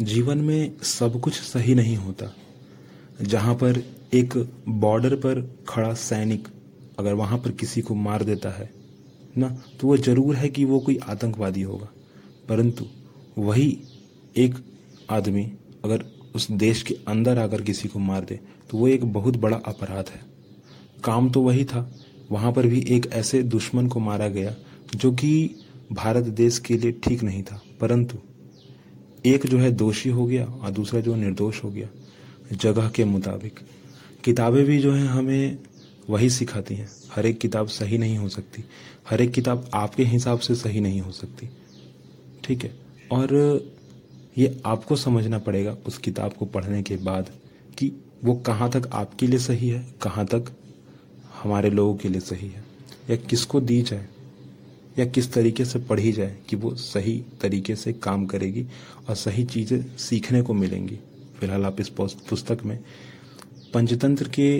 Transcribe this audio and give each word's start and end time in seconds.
जीवन 0.00 0.38
में 0.38 0.76
सब 0.82 1.20
कुछ 1.20 1.34
सही 1.34 1.74
नहीं 1.74 1.96
होता। 1.96 2.32
जहाँ 3.22 3.54
पर 3.54 3.82
एक 4.14 4.34
बॉर्डर 4.68 5.14
पर 5.16 5.40
खड़ा 5.68 5.92
सैनिक 5.94 6.48
अगर 6.98 7.14
वहाँ 7.14 7.38
पर 7.38 7.50
किसी 7.50 7.80
को 7.80 7.94
मार 7.94 8.22
देता 8.24 8.50
है, 8.50 8.70
ना 9.38 9.48
तो 9.80 9.88
वो 9.88 9.96
ज़रूर 9.96 10.36
है 10.36 10.48
कि 10.48 10.64
वो 10.64 10.78
कोई 10.80 10.98
आतंकवादी 11.04 11.62
होगा। 11.62 11.88
परंतु 12.48 12.86
वही 13.38 13.78
एक 14.36 14.54
आदमी 15.10 15.44
अगर 15.84 16.04
उस 16.34 16.50
देश 16.52 16.82
के 16.82 16.94
अंदर 17.08 17.38
आकर 17.38 17.62
किसी 17.62 17.88
को 17.88 17.98
मार 17.98 18.24
दे 18.24 18.38
तो 18.70 18.78
वो 18.78 18.88
एक 18.88 19.04
बहुत 19.12 19.36
बड़ा 19.36 19.56
अपराध 19.58 20.08
है। 20.08 20.20
काम 21.04 21.30
तो 21.30 21.40
वही 21.42 21.64
था। 21.64 21.90
वहाँ 22.30 22.52
पर 22.52 22.66
भी 22.66 22.84
एक 22.88 23.06
ऐसे 23.12 23.42
दुश्मन 23.44 23.86
को 23.88 24.00
मारा 24.00 24.28
गया 24.28 24.54
जो 24.94 25.12
कि 25.12 25.32
भारत 25.92 26.24
देश 26.34 26.58
के 26.58 26.76
लिए 26.76 26.92
ठीक 27.04 27.22
नहीं 27.22 27.42
था। 27.42 27.60
परंतु 27.80 28.18
एक 29.26 29.46
जो 29.46 29.58
है 29.58 29.70
दोषी 29.70 30.08
हो 30.08 30.26
गया 30.26 30.44
और 30.44 30.70
दूसरा 30.70 31.00
जो 31.00 31.14
निर्दोष 31.14 31.64
हो 31.64 31.70
गया, 31.70 31.88
जगह 32.52 32.88
के 32.88 33.04
मुताबिक। 33.04 33.60
किताबें 34.24 34.64
भी 34.64 34.78
जो 34.78 34.92
है 34.92 35.06
हमें 35.06 35.58
वही 36.10 36.30
सिखाती 36.30 36.74
हैं। 36.74 36.88
हर 37.12 37.26
एक 37.26 37.38
किताब 37.38 37.66
सही 37.66 37.98
नहीं 37.98 38.18
हो 38.18 38.28
सकती। 38.28 38.64
हर 39.10 39.20
एक 39.20 39.32
किताब 39.32 39.70
आपके 39.74 40.04
हिसाब 40.04 40.38
से 40.38 40.54
सही 40.54 40.80
नहीं 40.80 41.00
हो 41.00 41.12
सकती। 41.12 41.48
ठीक 42.44 42.64
है? 42.64 42.74
और 43.10 43.60
ये 44.38 44.60
आपको 44.66 44.96
समझना 44.96 45.38
पड़ेगा 45.38 45.76
उस 45.86 45.98
किताब 45.98 46.32
को 46.32 46.44
पढ़ने 46.44 46.82
के 46.82 46.96
बाद 46.96 47.30
कि 47.78 47.92
वो 48.24 48.34
कहाँ 48.34 48.70
तक 48.70 48.90
आपके 48.92 49.26
लिए 49.26 49.38
सही 49.38 49.68
है, 49.68 49.86
कहाँ 50.02 50.26
तक 50.26 50.44
हमारे 51.42 51.70
लोगों 51.70 51.94
के 51.94 52.08
लिए 52.08 52.20
सही 52.20 52.48
है। 52.48 52.64
या 53.10 53.16
किसको 53.16 53.60
दी 53.60 53.82
जाए? 53.82 54.08
या 54.98 55.04
किस 55.06 55.32
तरीके 55.32 55.64
से 55.64 55.78
पढ़ी 55.78 56.12
जाए 56.12 56.36
कि 56.48 56.56
वो 56.56 56.74
सही 56.74 57.22
तरीके 57.40 57.74
से 57.76 57.92
काम 57.92 58.26
करेगी 58.26 58.66
और 59.08 59.14
सही 59.14 59.44
चीज़ें 59.44 59.96
सीखने 59.98 60.42
को 60.42 60.54
मिलेंगी। 60.54 60.98
फ़िलहाल 61.40 61.64
आप 61.64 61.80
इस 61.80 61.88
पुस्तक 61.98 62.64
में 62.64 62.78
पंचतंत्र 63.74 64.28
के 64.28 64.50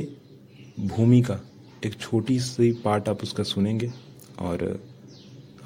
भूमिका 0.87 1.41
एक 1.84 1.95
छोटी 2.00 2.39
सी 2.41 2.70
पार्ट 2.84 3.09
आप 3.09 3.22
उसका 3.22 3.42
सुनेंगे 3.42 3.92
और 4.39 4.81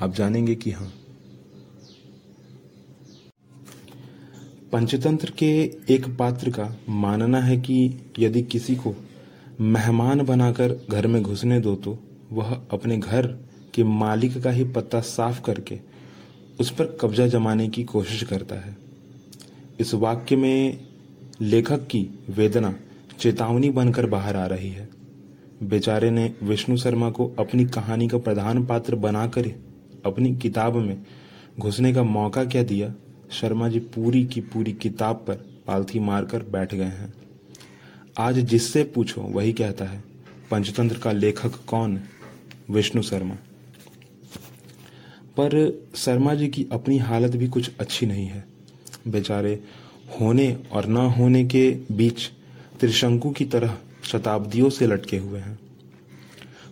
आप 0.00 0.14
जानेंगे 0.14 0.54
कि 0.54 0.70
हाँ। 0.70 0.92
पंचतंत्र 4.72 5.30
के 5.38 5.46
एक 5.94 6.06
पात्र 6.18 6.50
का 6.50 6.74
मानना 6.88 7.40
है 7.40 7.56
कि 7.56 7.76
यदि 8.18 8.42
किसी 8.42 8.74
को 8.76 8.94
मेहमान 9.60 10.22
बनाकर 10.22 10.72
घर 10.90 11.06
में 11.06 11.22
घुसने 11.22 11.60
दो 11.60 11.74
तो 11.74 11.98
वह 12.32 12.54
अपने 12.70 12.96
घर 12.98 13.26
के 13.74 13.84
मालिक 13.84 14.42
का 14.42 14.50
ही 14.50 14.64
पत्ता 14.64 15.00
साफ़ 15.00 15.42
करके 15.42 15.80
उस 16.60 16.70
पर 16.70 16.98
कब्जा 17.00 17.26
जमाने 17.26 17.68
की 17.68 17.84
कोशिश 17.84 18.22
करता 18.22 18.54
है। 18.54 18.76
इस 19.80 19.94
वाक्य 19.94 20.36
में 20.36 20.80
लेखक 21.40 21.86
की 21.86 22.24
वेदना 22.30 22.74
चेतावनी 23.18 23.70
बनकर 23.70 24.06
बाहर 24.06 24.36
आ 24.36 24.46
रही 24.46 24.70
है। 24.70 24.88
बेचारे 25.62 26.10
ने 26.10 26.34
विष्णु 26.42 26.76
शर्मा 26.76 27.10
को 27.10 27.34
अपनी 27.38 27.64
कहानी 27.64 28.08
का 28.08 28.18
प्रधान 28.18 28.66
पात्र 28.66 28.94
बनाकर 28.94 29.46
अपनी 30.06 30.36
किताब 30.36 30.76
में 30.76 31.02
घुसने 31.60 31.92
का 31.92 32.02
मौका 32.02 32.44
क्या 32.44 32.62
दिया? 32.62 32.94
शर्मा 33.30 33.68
जी 33.68 33.78
पूरी 33.78 34.24
की 34.24 34.40
पूरी 34.40 34.72
किताब 34.72 35.16
पर 35.16 35.34
पालथी 35.66 35.98
मारकर 35.98 36.42
बैठ 36.42 36.74
गए 36.74 36.84
हैं। 36.84 37.14
आज 38.18 38.38
जिससे 38.38 38.84
पूछो, 38.84 39.20
वही 39.20 39.52
कहता 39.52 39.84
है, 39.84 40.04
पंचतंत्र 40.50 40.98
का 40.98 41.12
लेखक 41.12 41.52
कौन? 41.66 42.00
विष्णु 42.70 43.02
शर्मा। 43.02 43.36
पर 45.36 45.84
शर्मा 45.96 46.34
जी 46.34 46.48
की 46.48 46.66
अपनी 46.72 46.98
हालत 46.98 47.36
भी 47.36 47.48
कुछ 47.48 47.70
अच्छी 47.80 48.06
नहीं 48.06 48.26
है। 48.26 48.44
बेचारे 49.08 49.62
होने 50.20 50.56
और 50.72 50.86
न 50.86 50.96
होने 50.96 51.44
के 51.44 51.70
बीच 51.92 52.30
त्रिशंकु 52.80 53.30
की 53.30 53.44
तरह 53.44 53.76
शताब्दियों 54.04 54.70
से 54.70 54.86
लटके 54.86 55.18
हुए 55.18 55.40
हैं। 55.40 55.58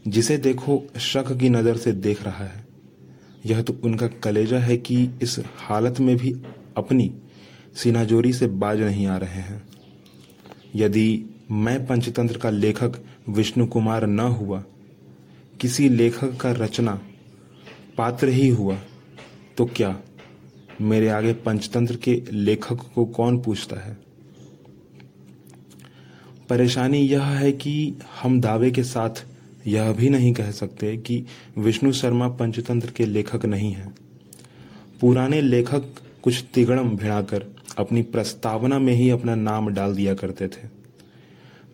जिसे 0.08 0.36
देखो 0.36 0.82
शक 0.98 1.32
की 1.32 1.48
नज़र 1.48 1.76
से 1.76 1.92
देख 1.92 2.22
रहा 2.22 2.44
है। 2.44 2.64
यह 3.46 3.62
तो 3.62 3.76
उनका 3.84 4.06
कलेजा 4.06 4.58
है 4.58 4.76
कि 4.76 4.96
इस 5.22 5.38
हालत 5.56 6.00
में 6.00 6.16
भी 6.16 6.34
अपनी 6.76 7.10
सीनाजोरी 7.74 8.32
से 8.32 8.46
बाज 8.46 8.80
नहीं 8.80 9.06
आ 9.06 9.16
रहे 9.16 9.40
हैं। 9.40 9.62
यदि 10.74 11.24
मैं 11.50 11.86
पंचतंत्र 11.86 12.38
का 12.38 12.50
लेखक 12.50 13.02
विष्णु 13.28 13.66
कुमार 13.66 14.06
न 14.06 14.20
हुआ, 14.20 14.62
किसी 15.60 15.88
लेखक 15.88 16.36
का 16.36 16.52
रचना 16.52 17.00
पात्र 17.98 18.28
ही 18.28 18.48
हुआ 18.48 18.78
तो 19.56 19.64
क्या 19.64 20.00
मेरे 20.80 21.08
आगे 21.08 21.32
पंचतंत्र 21.32 21.96
के 21.96 22.22
लेखक 22.32 22.78
को 22.94 23.04
कौन 23.04 23.38
पूछता 23.40 23.76
है? 23.76 23.96
परेशानी 26.48 26.98
यह 26.98 27.22
है 27.22 27.52
कि 27.52 27.94
हम 28.22 28.40
दावे 28.40 28.70
के 28.70 28.82
साथ 28.82 29.24
यह 29.66 29.92
भी 29.92 30.08
नहीं 30.10 30.32
कह 30.32 30.50
सकते 30.50 30.96
कि 30.96 31.24
विष्णु 31.58 31.92
शर्मा 31.92 32.28
पंचतंत्र 32.28 32.90
के 32.90 33.06
लेखक 33.06 33.46
नहीं 33.46 33.72
हैं। 33.72 33.94
पुराने 35.00 35.40
लेखक 35.40 35.84
कुछ 36.22 36.44
तिगड़म 36.54 36.96
भिड़ाकर 36.96 37.46
अपनी 37.78 38.02
प्रस्तावना 38.02 38.78
में 38.78 38.92
ही 38.92 39.10
अपना 39.10 39.34
नाम 39.34 39.68
डाल 39.68 39.94
दिया 39.94 40.14
करते 40.14 40.48
थे। 40.48 40.68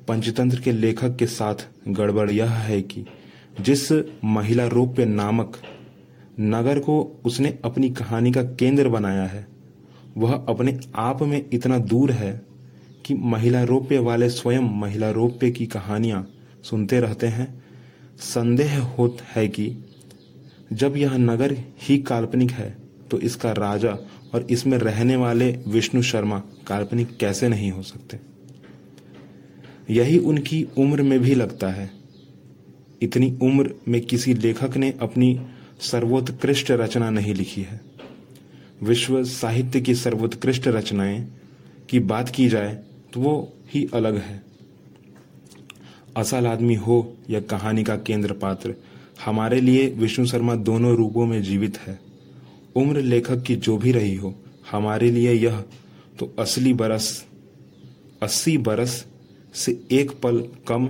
पंचतंत्र 0.08 0.60
के 0.60 0.72
लेखक 0.72 1.16
के 1.16 1.26
साथ 1.26 1.54
गड़बड़ 1.88 2.30
यह 2.30 2.50
है 2.50 2.82
कि 2.82 3.06
जिस 3.60 3.92
महिला 4.24 4.66
रोप्य 4.66 5.04
नामक 5.04 5.56
नगर 6.40 6.78
को 6.78 7.20
उसने 7.24 7.58
अपनी 7.64 7.90
कहानी 7.90 8.32
का 8.32 8.42
केंद्र 8.42 8.88
बनाया 8.88 9.24
है। 9.24 9.46
वह 10.16 10.34
अपने 10.48 10.78
आप 10.94 11.22
में 11.22 11.44
इतना 11.52 11.78
दूर 11.78 12.10
है 12.12 12.40
कि 13.04 13.14
महिला 13.14 13.62
रोप्य 13.62 13.98
वाले 13.98 14.28
स्वयं 14.30 14.78
महिला 14.80 15.10
रोप्य 15.10 15.50
की 15.50 15.66
कहानियाँ 15.66 16.26
सुनते 16.62 17.00
रहते 17.00 17.26
हैं। 17.26 17.62
संदेह 18.18 18.78
होता 18.78 19.24
है 19.30 19.48
कि 19.48 19.76
जब 20.72 20.96
यह 20.96 21.16
नगर 21.16 21.56
ही 21.82 21.98
काल्पनिक 21.98 22.50
है 22.50 22.76
तो 23.10 23.20
इसका 23.20 23.52
राजा 23.52 23.96
और 24.34 24.46
इसमें 24.50 24.78
रहने 24.78 25.16
वाले 25.16 25.50
विष्णु 25.68 26.02
शर्मा 26.02 26.38
काल्पनिक 26.66 27.16
कैसे 27.16 27.48
नहीं 27.48 27.70
हो 27.70 27.82
सकते? 27.82 28.18
यही 29.90 30.18
उनकी 30.18 30.66
उम्र 30.78 31.02
में 31.02 31.18
भी 31.20 31.34
लगता 31.34 31.68
है। 31.68 31.90
इतनी 33.02 33.38
उम्र 33.42 33.74
में 33.88 34.00
किसी 34.00 34.34
लेखक 34.34 34.76
ने 34.76 34.92
अपनी 35.00 35.40
सर्वोत्कृष्ट 35.80 36.70
रचना 36.72 37.10
नहीं 37.10 37.34
लिखी 37.34 37.62
है। 37.62 37.80
विश्व 38.82 39.22
साहित्य 39.24 39.80
की 39.80 39.94
सर्वोत्कृष्ट 39.94 40.68
रचनाएँ 40.68 41.20
की 41.88 41.98
बात 42.00 42.28
की 42.28 42.48
जाए 42.48 42.74
तो 43.12 43.20
वो 43.20 43.52
ही 43.66 43.88
अलग 43.94 44.16
है। 44.16 44.42
असल 46.16 46.46
आदमी 46.46 46.74
हो 46.76 46.96
या 47.30 47.40
कहानी 47.40 47.84
का 47.84 47.96
केंद्र 47.96 48.32
पात्र, 48.32 48.74
हमारे 49.24 49.60
लिए 49.60 49.86
विष्णु 49.90 50.26
शर्मा 50.26 50.54
दोनों 50.56 50.94
रूपों 50.96 51.26
में 51.26 51.42
जीवित 51.42 51.78
है। 51.78 51.98
उम्र 52.76 53.00
लेखक 53.02 53.42
की 53.42 53.56
जो 53.56 53.76
भी 53.76 53.92
रही 53.92 54.14
हो, 54.14 54.34
हमारे 54.70 55.10
लिए 55.10 55.32
यह 55.32 55.64
तो 56.18 56.32
असली 56.38 56.72
बरस, 56.72 57.24
अस्सी 58.22 58.56
बरस 58.58 59.04
से 59.54 59.80
एक 59.92 60.10
पल 60.22 60.42
कम 60.68 60.88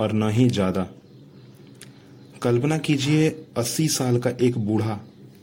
और 0.00 0.12
न 0.12 0.30
ही 0.30 0.48
ज़्यादा। 0.48 0.86
कल्पना 2.42 2.76
कीजिए 2.78 3.28
अस्सी 3.56 3.86
साल 3.88 4.18
का 4.18 4.30
एक 4.40 4.56
बूढ़ा 4.58 4.98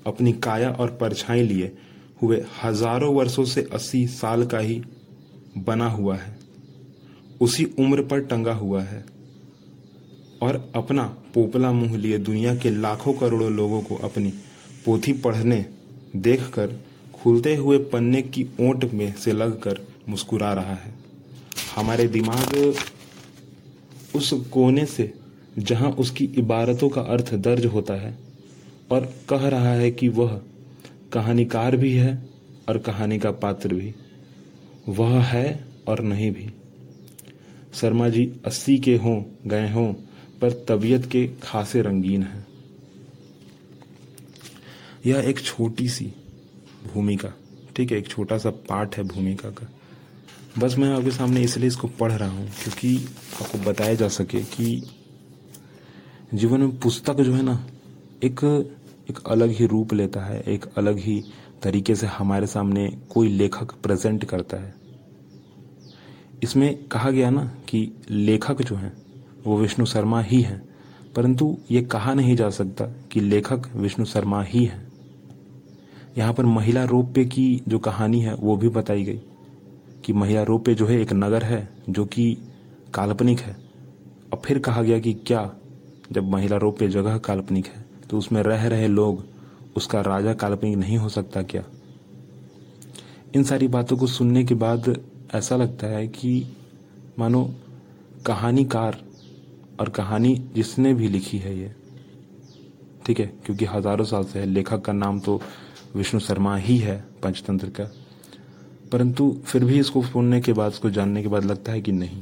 अपनी 0.08 0.32
काया 0.44 0.70
और 0.72 0.90
परछाई 0.92 1.42
लिए 1.42 1.72
हुए 2.22 2.42
हज़ारों 2.64 3.14
वर्षों 3.16 3.44
से 3.46 3.62
अस्सी 3.74 4.06
साल 4.08 4.46
का 4.46 4.60
ही 4.60 4.82
बना 5.58 5.88
हुआ 5.90 6.16
है। 6.16 6.38
उसी 7.42 7.66
उम्र 7.80 8.02
पर 8.02 8.20
टंगा 8.22 8.54
हुआ 8.54 8.82
है 8.82 9.04
और 10.42 10.72
अपना 10.76 11.04
पोपला 11.34 11.72
मुँह 11.72 11.98
लिए 11.98 12.18
दुनिया 12.18 12.56
के 12.56 12.70
लाखों 12.72 13.14
करोड़ों 13.14 13.52
लोगों 13.52 13.81
को 13.81 13.96
अपनी 14.04 14.34
पोथी 14.86 15.14
पढ़ने 15.20 15.66
देखकर 16.16 16.80
खुलते 17.14 17.56
हुए 17.56 17.78
पन्ने 17.86 18.22
की 18.22 18.48
ओट 18.62 18.84
में 18.94 19.14
से 19.16 19.31
लगकर 19.31 19.80
मुस्कुरा 20.10 20.54
रहा 20.54 20.75
है। 20.75 20.94
हमारे 21.75 22.07
दिमाग 22.07 22.56
उस 24.16 24.34
कोने 24.51 24.86
से 24.88 25.12
जहाँ 25.60 25.92
उसकी 25.92 26.26
इबारतों 26.38 26.90
का 26.90 27.02
अर्थ 27.02 27.34
दर्ज 27.34 27.66
होता 27.66 27.94
है 27.94 28.18
और 28.92 29.06
कह 29.30 29.48
रहा 29.48 29.74
है 29.74 29.92
कि 29.92 30.08
वह 30.08 30.40
कहानीकार 31.14 31.76
भी 31.78 31.94
है 31.94 32.18
और 32.70 32.78
कहानी 32.78 33.20
का 33.20 33.32
पात्र 33.32 33.74
भी। 33.74 33.94
वह 34.90 35.20
है 35.24 35.66
और 35.88 36.02
नहीं 36.02 36.32
भी। 36.32 36.50
शर्मा 37.74 38.10
जी, 38.10 38.32
अस्सी 38.46 38.78
के 38.78 38.96
हों, 38.96 39.24
गए 39.48 39.72
हों, 39.72 39.94
पर 40.42 40.66
तबीयत 40.68 41.06
के 41.06 41.26
खासे 41.44 41.82
रंगीन 41.82 42.24
हैं। 42.24 42.46
यह 45.06 45.30
एक 45.30 45.40
छोटी 45.40 45.88
सी 45.90 46.14
भूमिका, 46.94 47.34
ठीक 47.76 47.92
है, 47.92 47.98
एक 47.98 48.08
छोटा 48.08 48.38
सा 48.38 48.50
पार्ट 48.50 48.98
है 48.98 49.04
भूमिका 49.04 49.50
का। 49.50 49.68
बस 50.58 50.76
मैं 50.78 50.90
आपके 50.90 51.12
सामने 51.12 51.42
इसलिए 51.42 51.68
इसको 51.68 51.88
पढ़ 51.88 52.12
रहा 52.12 52.30
हूँ 52.30 52.48
क्योंकि 52.64 52.96
आपको 53.42 53.58
बताया 53.58 53.94
जा 53.94 54.08
सके 54.08 54.40
कि 54.40 54.82
जीवन 56.34 56.60
में 56.60 56.80
पुस्तक 56.80 57.14
जो 57.14 57.34
है 57.34 57.42
ना, 57.42 57.66
एक 58.24 58.44
एक 59.10 59.20
अलग 59.28 59.50
ही 59.50 59.66
रूप 59.66 59.94
लेता 59.94 60.20
है, 60.22 60.42
एक 60.42 60.66
अलग 60.78 60.98
ही 60.98 61.24
तरीके 61.64 61.96
से 61.96 62.08
हमारे 62.08 62.48
सामने 62.48 62.98
कोई 63.10 63.28
लेखक 63.28 63.72
प्रेजेंट 63.72 64.26
करता 64.26 64.58
है। 64.58 64.76
इसमें 66.44 66.84
कहा 66.84 67.12
गया 67.12 67.30
ना 67.30 67.52
कि 67.70 67.92
लेखक 68.10 68.62
जो 68.62 68.76
है, 68.76 68.94
वो 69.48 69.58
विष्णु 69.58 69.86
शर्मा 69.86 70.22
ही 70.22 70.42
है, 70.42 70.64
परंतु 71.16 71.58
ये 71.72 71.81
कहा 71.81 72.14
नहीं 72.14 72.36
जा 72.36 72.50
सकता 72.50 72.86
कि 72.86 73.20
लेखक 73.20 73.62
विष्णु 73.75 74.06
शर्मा 74.06 74.44
ही 74.44 74.66
है। 74.66 74.88
यहाँ 76.18 76.34
पर 76.34 76.46
महिला 76.46 76.84
रोप्य 76.84 77.25
की 77.25 77.62
जो 77.68 77.80
कहानी 77.80 78.22
है, 78.22 78.34
वो 78.34 78.58
भी 78.58 78.70
बताई 78.70 79.04
गई 79.04 79.22
कि 80.06 80.14
महिला 80.14 80.44
रोप्य 80.44 80.75
जो 80.75 80.86
है 80.86 81.02
एक 81.02 81.14
नगर 81.14 81.44
है, 81.44 81.70
जो 81.90 82.06
कि 82.06 82.38
काल्पनिक 82.94 83.40
है। 83.40 83.58
और 84.34 84.42
फिर 84.46 84.60
कहा 84.60 84.82
गया 84.82 85.00
कि 85.00 85.14
क्या 85.14 85.56
जब 86.12 86.30
महिला 86.30 86.58
रोप्य 86.58 86.88
जगह 86.88 87.18
काल्पनिक 87.18 87.68
है 87.68 87.86
तो 88.10 88.18
उसमें 88.18 88.42
रह 88.44 88.68
रहे 88.68 88.88
लोग, 88.88 89.24
उसका 89.78 90.02
राजा 90.02 90.34
काल्पनिक 90.34 90.78
नहीं 90.78 90.98
हो 90.98 91.10
सकता 91.10 91.42
क्या? 91.44 91.64
इन 93.36 93.44
सारी 93.44 93.68
बातों 93.68 93.98
को 93.98 94.08
सुनने 94.08 94.44
के 94.44 94.56
बाद 94.56 94.96
ऐसा 95.36 95.56
लगता 95.56 95.88
है 95.88 96.08
कि, 96.08 96.46
मानो, 97.20 97.44
कहानीकार 98.26 98.98
और 99.80 99.90
कहानी 99.90 100.36
जिसने 100.56 100.94
भी 100.94 101.08
लिखी 101.08 101.38
है 101.38 101.58
ये, 101.60 101.72
ठीक 103.06 103.20
है, 103.20 103.26
क्योंकि 103.46 103.66
हज़ारों 103.66 104.06
साल 104.06 104.24
से 104.24 104.40
है, 104.40 104.46
लेखक 104.46 104.82
का 104.82 104.94
नाम 104.94 105.20
तो 105.20 105.40
विष्णु 105.96 106.20
शर्मा 106.20 106.56
ही 106.58 106.78
है, 106.78 107.04
पंचतंत्र 107.24 107.70
का। 107.70 107.92
परंतु 108.92 109.32
फिर 109.46 109.66
भी 109.66 109.80
इसको 109.80 110.04
सुनने 110.04 110.42
के 110.42 110.54
बाद, 110.54 110.72
इसको 110.72 110.90
जानने 110.90 111.22
के 111.22 111.28
बाद 111.28 111.46
लगता 111.46 111.72
है 111.72 111.82
कि 111.82 111.92
नहीं। 111.92 112.22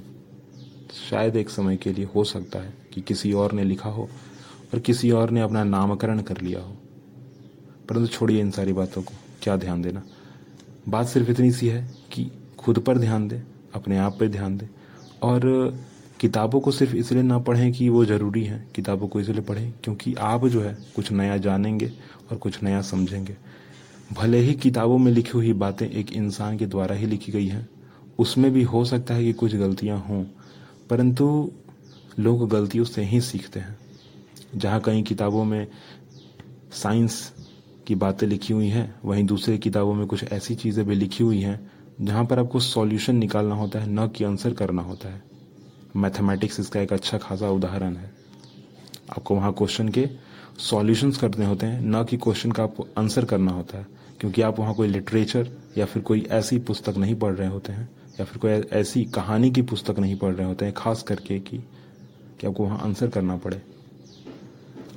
शायद 1.10 1.36
एक 1.36 1.50
समय 1.50 1.78
के 1.78 1.94
लिए 1.94 2.06
हो 2.06 2.24
सकता 2.24 2.60
है 2.60 2.74
कि 2.94 3.02
किसी 3.02 3.32
और 3.34 3.52
ने 3.52 3.64
लिखा 3.64 3.90
हो 3.90 4.10
और 4.74 4.80
किसी 4.80 5.12
और 5.12 5.30
ने 5.30 5.42
अपना 5.42 5.64
नामकरण 5.64 6.22
कर 6.22 6.42
लिया 6.42 6.60
हो। 6.60 6.76
परंतु 7.90 8.08
छोड़िए 8.08 8.40
इन 8.42 8.52
सारी 8.52 8.74
बातों 8.74 9.02
को, 9.02 9.14
क्या 9.42 9.56
ध्यान 9.58 9.82
देना? 9.82 10.04
बात 10.90 11.08
सिर्फ़ 11.08 11.30
इतनी 11.32 11.52
सी 11.52 11.68
है 11.68 11.88
कि 12.12 12.30
खुद 12.60 12.80
पर 12.80 12.98
ध्यान 12.98 13.28
दें, 13.28 13.42
अपने 13.74 13.98
आप 13.98 14.18
पर 14.20 14.28
ध्यान 14.28 14.58
दें 14.58 14.68
और 15.22 15.78
किताबों 16.20 16.60
को 16.60 16.72
सिर्फ़ 16.72 16.96
इसलिए 16.96 17.24
ना 17.24 17.38
पढ़ें 17.40 17.72
कि 17.74 17.90
वो 17.90 18.06
ज़रूरी 18.06 18.44
है। 18.44 18.66
किताबों 18.76 19.08
को 19.08 19.20
इसलिए 19.20 19.42
पढ़ें 19.42 19.72
क्योंकि 19.84 20.14
आप 20.14 20.46
जो 20.48 20.62
है 20.62 20.78
कुछ 20.96 21.12
नया 21.12 21.38
जानेंगे 21.38 21.92
और 22.32 22.38
कुछ 22.38 22.64
नया 22.64 22.82
समझेंगे। 22.82 23.36
भले 24.14 24.38
ही 24.38 24.54
किताबों 24.54 24.98
में 24.98 25.12
लिखी 25.12 25.32
हुई 25.32 25.54
बातें 25.54 25.90
एक 25.90 26.14
इंसान 26.14 26.58
के 26.58 26.66
द्वारा 26.66 26.96
ही 26.96 27.06
लिखी 27.06 27.32
गई 27.32 27.48
हैं, 27.48 27.68
उसमें 28.20 28.52
भी 28.52 28.64
हो 28.64 28.84
सकता 28.86 29.14
है 29.14 29.24
कि 29.24 29.34
कुछ 29.34 29.56
गलतियाँ 29.56 29.98
हों। 30.00 30.24
परंतु 30.90 31.52
लोग 32.20 32.50
गलतियों 32.50 32.86
से 32.86 33.04
ही 33.04 33.22
सीखते 33.22 33.60
हैं। 33.60 33.78
जहाँ 34.56 34.80
कहीं 34.80 35.04
किताबों 35.04 35.44
में 35.46 35.68
साइंस 36.72 37.34
की 37.88 37.96
बातें 37.96 38.28
लिखी 38.28 38.54
हुई 38.54 38.68
हैं, 38.68 38.96
वहीं 39.06 39.26
दूसरी 39.26 39.58
किताबों 39.58 39.94
में 39.94 40.08
कुछ 40.08 40.24
ऐसी 40.24 40.56
चीज़ें 40.56 40.86
भी 40.86 40.96
लिखी 40.96 41.24
हुई 41.24 41.42
हैं, 41.42 41.72
जहाँ 42.02 42.26
पर 42.26 42.40
आपको 42.40 42.60
सॉल्यूशन 42.60 43.16
निकालना 43.16 43.56
होता 43.56 43.80
है, 43.80 43.90
न 43.90 44.08
कि 44.08 44.24
आंसर 44.24 44.54
करना 44.54 44.82
होता 44.82 45.10
है। 45.10 45.24
मैथमेटिक्स 45.96 46.60
इसका 46.60 46.80
एक 46.80 46.94
अच्छा 46.94 47.18
खासा 47.18 47.50
उदाहरण 47.50 47.96
है। 47.96 48.12
आपको 49.10 49.36
वहाँ 49.36 49.54
क्वेश्चन 49.54 49.90
के 49.90 50.10
सॉल्यूशंस 50.60 51.18
करने 51.18 51.46
होते 51.46 51.66
हैं, 51.66 51.82
न 51.82 52.04
कि 52.04 52.18
क्वेश्चन 52.18 52.52
का 52.52 52.64
आपको 52.64 52.88
आंसर 52.98 53.26
करना 53.26 53.52
होता 53.52 53.78
है, 53.78 53.88
क्योंकि 54.20 54.42
आप 54.42 54.60
वहाँ 54.60 54.74
कोई 54.74 54.88
लिटरेचर 54.88 55.50
या 55.78 55.86
फिर 55.86 56.04
कोई 56.04 56.28
ऐसी 56.32 56.60
पुस्तक 56.60 56.98
नहीं 56.98 57.16
पढ़ 57.16 57.34
रहे 57.34 57.48
होते 57.48 57.74
हैं 57.74 57.90
या 58.20 58.26
फिर 58.26 58.38
कोई 58.38 58.52
ऐसी 58.80 59.04
कहानी 59.06 59.50
की 59.52 59.62
पुस्तक 59.62 60.00
नहीं 60.00 60.16
पढ़ 60.18 60.34
रहे 60.34 60.48
होते 60.48 60.66
हैं 60.66 60.74
खास 60.74 61.04
करके 61.04 61.40
कि, 61.40 61.58
कि 62.40 62.48
आपको 62.48 62.64
वहाँ 62.64 62.80
आंसर 62.80 63.10
करना 63.10 63.38
पड़े। 63.38 63.62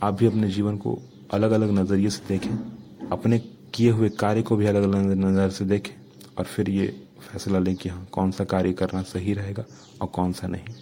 आप 0.03 0.15
भी 0.15 0.27
अपने 0.27 0.49
जीवन 0.49 0.77
को 0.77 0.99
अलग 1.33 1.51
अलग 1.51 1.71
नज़रिए 1.71 2.11
से 2.11 2.23
देखें 2.29 3.09
अपने 3.13 3.39
किए 3.75 3.91
हुए 3.91 4.09
कार्य 4.09 4.43
को 4.43 4.57
भी 4.57 4.67
अलग 4.67 4.83
अलग 4.83 5.13
नज़र 5.25 5.51
से 5.51 5.65
देखें 5.65 5.95
और 6.39 6.45
फिर 6.45 6.71
ये 6.71 6.87
फैसला 7.21 7.59
लें 7.59 7.75
कि 7.77 7.89
हाँ 7.89 8.07
कौन 8.13 8.31
सा 8.31 8.45
कार्य 8.45 8.73
करना 8.73 9.03
सही 9.03 9.33
रहेगा 9.33 9.65
और 10.01 10.09
कौन 10.09 10.33
सा 10.33 10.47
नहीं। 10.47 10.75